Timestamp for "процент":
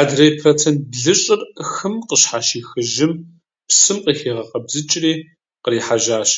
0.40-0.78